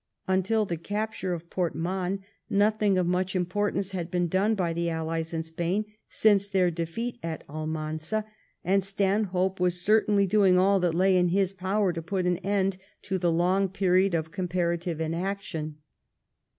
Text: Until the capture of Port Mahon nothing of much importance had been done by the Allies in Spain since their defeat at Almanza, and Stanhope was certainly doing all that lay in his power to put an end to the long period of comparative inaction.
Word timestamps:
Until 0.27 0.65
the 0.65 0.77
capture 0.77 1.31
of 1.31 1.51
Port 1.51 1.75
Mahon 1.75 2.23
nothing 2.49 2.97
of 2.97 3.05
much 3.05 3.35
importance 3.35 3.91
had 3.91 4.09
been 4.09 4.27
done 4.27 4.55
by 4.55 4.73
the 4.73 4.89
Allies 4.89 5.31
in 5.31 5.43
Spain 5.43 5.85
since 6.09 6.49
their 6.49 6.71
defeat 6.71 7.19
at 7.21 7.43
Almanza, 7.47 8.25
and 8.63 8.83
Stanhope 8.83 9.59
was 9.59 9.79
certainly 9.85 10.25
doing 10.25 10.57
all 10.57 10.79
that 10.79 10.95
lay 10.95 11.15
in 11.15 11.27
his 11.27 11.53
power 11.53 11.93
to 11.93 12.01
put 12.01 12.25
an 12.25 12.37
end 12.39 12.77
to 13.03 13.19
the 13.19 13.31
long 13.31 13.69
period 13.69 14.15
of 14.15 14.31
comparative 14.31 14.99
inaction. 14.99 15.77